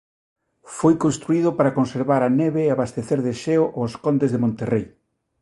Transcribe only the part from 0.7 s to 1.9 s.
Foi construído para